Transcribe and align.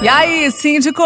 E 0.00 0.06
aí, 0.08 0.48
síndico? 0.52 1.02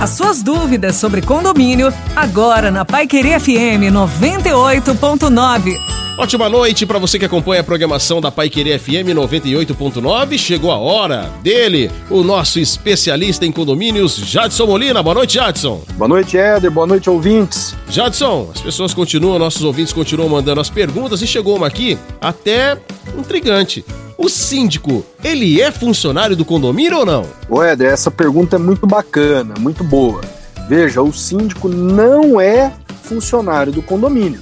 As 0.00 0.10
suas 0.10 0.42
dúvidas 0.42 0.96
sobre 0.96 1.22
condomínio, 1.22 1.92
agora 2.16 2.68
na 2.68 2.84
Pai 2.84 3.06
Querer 3.06 3.38
FM 3.38 3.92
98.9. 3.92 5.76
Ótima 6.18 6.48
noite 6.48 6.84
para 6.84 6.98
você 6.98 7.16
que 7.16 7.24
acompanha 7.24 7.60
a 7.60 7.64
programação 7.64 8.20
da 8.20 8.32
Pai 8.32 8.50
Querer 8.50 8.80
FM 8.80 9.14
98.9. 9.14 10.36
Chegou 10.36 10.72
a 10.72 10.76
hora 10.76 11.30
dele, 11.42 11.92
o 12.10 12.24
nosso 12.24 12.58
especialista 12.58 13.46
em 13.46 13.52
condomínios, 13.52 14.16
Jadson 14.16 14.66
Molina. 14.66 15.00
Boa 15.00 15.14
noite, 15.14 15.34
Jadson. 15.34 15.80
Boa 15.94 16.08
noite, 16.08 16.36
Éder. 16.36 16.72
Boa 16.72 16.88
noite, 16.88 17.08
ouvintes. 17.08 17.76
Jadson, 17.88 18.50
as 18.52 18.60
pessoas 18.60 18.92
continuam, 18.92 19.38
nossos 19.38 19.62
ouvintes 19.62 19.92
continuam 19.92 20.28
mandando 20.28 20.60
as 20.60 20.68
perguntas 20.68 21.22
e 21.22 21.26
chegou 21.26 21.56
uma 21.56 21.68
aqui 21.68 21.96
até 22.20 22.76
intrigante. 23.16 23.84
O 24.18 24.28
síndico, 24.28 25.06
ele 25.22 25.62
é 25.62 25.70
funcionário 25.70 26.34
do 26.34 26.44
condomínio 26.44 26.98
ou 26.98 27.06
não? 27.06 27.24
Ô 27.48 27.62
Éder, 27.62 27.92
essa 27.92 28.10
pergunta 28.10 28.56
é 28.56 28.58
muito 28.58 28.84
bacana, 28.84 29.54
muito 29.60 29.84
boa. 29.84 30.20
Veja, 30.68 31.00
o 31.00 31.12
síndico 31.12 31.68
não 31.68 32.40
é 32.40 32.72
funcionário 33.04 33.72
do 33.72 33.80
condomínio. 33.80 34.40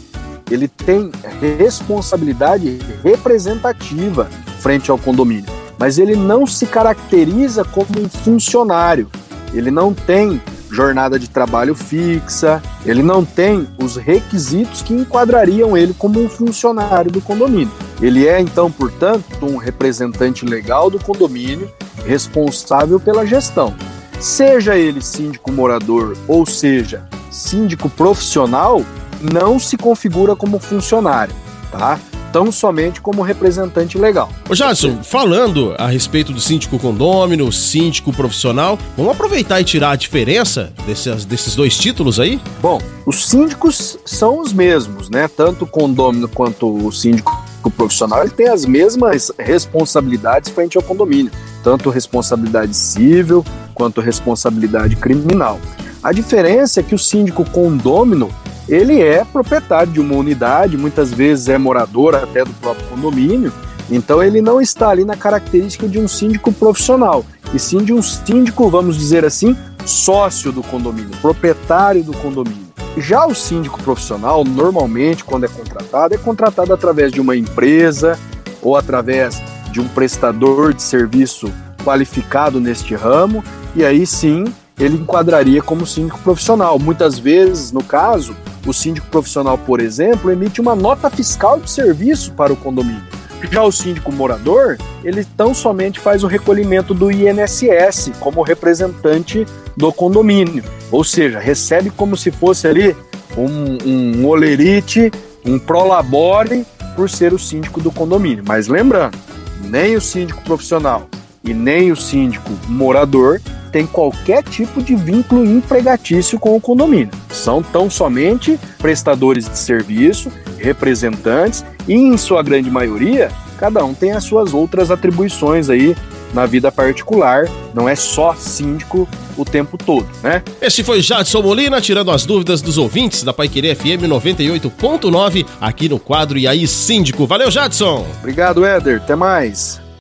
Ele 0.50 0.66
tem 0.66 1.12
responsabilidade 1.58 2.78
representativa 3.04 4.30
frente 4.60 4.90
ao 4.90 4.96
condomínio, 4.96 5.52
mas 5.78 5.98
ele 5.98 6.16
não 6.16 6.46
se 6.46 6.64
caracteriza 6.64 7.62
como 7.62 8.00
um 8.00 8.08
funcionário. 8.08 9.10
Ele 9.52 9.70
não 9.70 9.92
tem 9.92 10.40
jornada 10.70 11.18
de 11.18 11.28
trabalho 11.28 11.74
fixa, 11.74 12.62
ele 12.86 13.02
não 13.02 13.26
tem 13.26 13.68
os 13.78 13.96
requisitos 13.96 14.80
que 14.80 14.94
enquadrariam 14.94 15.76
ele 15.76 15.92
como 15.92 16.18
um 16.18 16.30
funcionário 16.30 17.10
do 17.10 17.20
condomínio. 17.20 17.70
Ele 18.00 18.26
é, 18.26 18.40
então, 18.40 18.70
portanto, 18.70 19.24
um 19.42 19.56
representante 19.56 20.44
legal 20.44 20.90
do 20.90 20.98
condomínio, 20.98 21.70
responsável 22.04 23.00
pela 23.00 23.26
gestão. 23.26 23.74
Seja 24.20 24.76
ele 24.76 25.02
síndico 25.02 25.52
morador 25.52 26.16
ou 26.26 26.46
seja 26.46 27.06
síndico 27.30 27.88
profissional, 27.90 28.82
não 29.20 29.58
se 29.58 29.76
configura 29.76 30.34
como 30.34 30.58
funcionário, 30.58 31.34
tá? 31.70 31.98
tão 32.36 32.52
somente 32.52 33.00
como 33.00 33.22
representante 33.22 33.96
legal. 33.96 34.30
Ô 34.46 34.54
Jadson, 34.54 35.02
falando 35.02 35.74
a 35.78 35.86
respeito 35.86 36.34
do 36.34 36.40
síndico 36.40 36.78
condômino, 36.78 37.50
síndico 37.50 38.12
profissional, 38.12 38.78
vamos 38.94 39.12
aproveitar 39.12 39.58
e 39.60 39.64
tirar 39.64 39.92
a 39.92 39.96
diferença 39.96 40.70
desses, 40.86 41.24
desses 41.24 41.54
dois 41.54 41.78
títulos 41.78 42.20
aí? 42.20 42.38
Bom, 42.60 42.78
os 43.06 43.26
síndicos 43.26 43.98
são 44.04 44.40
os 44.40 44.52
mesmos, 44.52 45.08
né? 45.08 45.28
Tanto 45.28 45.64
o 45.64 45.66
condômino 45.66 46.28
quanto 46.28 46.68
o 46.68 46.92
síndico 46.92 47.35
profissional, 47.70 48.22
ele 48.22 48.30
tem 48.30 48.48
as 48.48 48.64
mesmas 48.64 49.32
responsabilidades 49.38 50.50
frente 50.50 50.76
ao 50.76 50.82
condomínio, 50.82 51.32
tanto 51.62 51.90
responsabilidade 51.90 52.74
civil 52.74 53.44
quanto 53.74 54.00
responsabilidade 54.00 54.96
criminal. 54.96 55.58
A 56.02 56.12
diferença 56.12 56.80
é 56.80 56.82
que 56.82 56.94
o 56.94 56.98
síndico 56.98 57.44
condômino 57.50 58.30
ele 58.68 59.00
é 59.00 59.24
proprietário 59.24 59.92
de 59.92 60.00
uma 60.00 60.16
unidade, 60.16 60.76
muitas 60.76 61.12
vezes 61.12 61.48
é 61.48 61.56
morador 61.56 62.16
até 62.16 62.44
do 62.44 62.52
próprio 62.54 62.86
condomínio, 62.88 63.52
então 63.88 64.22
ele 64.22 64.40
não 64.40 64.60
está 64.60 64.88
ali 64.88 65.04
na 65.04 65.16
característica 65.16 65.86
de 65.86 66.00
um 66.00 66.08
síndico 66.08 66.52
profissional, 66.52 67.24
e 67.54 67.58
sim 67.58 67.78
de 67.78 67.92
um 67.92 68.02
síndico, 68.02 68.68
vamos 68.68 68.96
dizer 68.96 69.24
assim, 69.24 69.56
sócio 69.84 70.50
do 70.50 70.62
condomínio, 70.64 71.16
proprietário 71.22 72.02
do 72.02 72.12
condomínio. 72.12 72.65
Já 72.96 73.26
o 73.26 73.34
síndico 73.34 73.82
profissional, 73.82 74.42
normalmente, 74.42 75.22
quando 75.22 75.44
é 75.44 75.48
contratado, 75.48 76.14
é 76.14 76.18
contratado 76.18 76.72
através 76.72 77.12
de 77.12 77.20
uma 77.20 77.36
empresa 77.36 78.18
ou 78.62 78.76
através 78.76 79.42
de 79.70 79.80
um 79.80 79.88
prestador 79.88 80.72
de 80.72 80.82
serviço 80.82 81.52
qualificado 81.84 82.58
neste 82.58 82.94
ramo, 82.94 83.44
e 83.74 83.84
aí 83.84 84.06
sim 84.06 84.44
ele 84.78 84.96
enquadraria 84.96 85.62
como 85.62 85.86
síndico 85.86 86.18
profissional. 86.20 86.78
Muitas 86.78 87.18
vezes, 87.18 87.70
no 87.70 87.84
caso, 87.84 88.34
o 88.66 88.72
síndico 88.72 89.06
profissional, 89.08 89.56
por 89.56 89.80
exemplo, 89.80 90.30
emite 90.30 90.60
uma 90.60 90.74
nota 90.74 91.08
fiscal 91.10 91.60
de 91.60 91.70
serviço 91.70 92.32
para 92.32 92.52
o 92.52 92.56
condomínio. 92.56 93.02
Já 93.50 93.62
o 93.62 93.70
síndico 93.70 94.10
morador, 94.10 94.78
ele 95.04 95.24
tão 95.36 95.54
somente 95.54 96.00
faz 96.00 96.24
o 96.24 96.26
recolhimento 96.26 96.92
do 96.92 97.10
INSS 97.10 98.12
como 98.18 98.42
representante 98.42 99.46
do 99.76 99.92
condomínio. 99.92 100.64
Ou 100.90 101.04
seja, 101.04 101.38
recebe 101.38 101.90
como 101.90 102.16
se 102.16 102.30
fosse 102.30 102.66
ali 102.66 102.96
um, 103.36 103.78
um 103.84 104.26
olerite, 104.26 105.10
um 105.44 105.58
prolabore 105.58 106.64
por 106.94 107.10
ser 107.10 107.32
o 107.32 107.38
síndico 107.38 107.80
do 107.80 107.92
condomínio. 107.92 108.44
Mas 108.46 108.68
lembrando, 108.68 109.18
nem 109.62 109.96
o 109.96 110.00
síndico 110.00 110.42
profissional 110.42 111.08
e 111.44 111.52
nem 111.52 111.92
o 111.92 111.96
síndico 111.96 112.50
morador 112.68 113.40
tem 113.70 113.86
qualquer 113.86 114.42
tipo 114.42 114.82
de 114.82 114.94
vínculo 114.94 115.44
empregatício 115.44 116.38
com 116.38 116.56
o 116.56 116.60
condomínio. 116.60 117.10
São 117.28 117.62
tão 117.62 117.90
somente 117.90 118.58
prestadores 118.78 119.48
de 119.48 119.58
serviço, 119.58 120.32
representantes 120.56 121.64
e, 121.86 121.94
em 121.94 122.16
sua 122.16 122.42
grande 122.42 122.70
maioria, 122.70 123.30
cada 123.58 123.84
um 123.84 123.92
tem 123.92 124.12
as 124.12 124.24
suas 124.24 124.54
outras 124.54 124.90
atribuições 124.90 125.68
aí 125.68 125.94
na 126.36 126.44
vida 126.44 126.70
particular, 126.70 127.48
não 127.74 127.88
é 127.88 127.96
só 127.96 128.34
síndico 128.34 129.08
o 129.36 129.44
tempo 129.44 129.78
todo, 129.78 130.06
né? 130.22 130.42
Esse 130.60 130.84
foi 130.84 131.00
Jadson 131.00 131.40
Molina 131.42 131.80
tirando 131.80 132.10
as 132.10 132.26
dúvidas 132.26 132.60
dos 132.60 132.76
ouvintes 132.76 133.22
da 133.22 133.32
Paiquerê 133.32 133.74
FM 133.74 134.04
98.9 134.06 135.46
aqui 135.60 135.88
no 135.88 135.98
quadro 135.98 136.38
E 136.38 136.46
aí 136.46 136.68
Síndico. 136.68 137.26
Valeu, 137.26 137.50
Jadson! 137.50 138.06
Obrigado, 138.20 138.64
Éder. 138.64 138.98
Até 138.98 139.16
mais. 139.16 139.80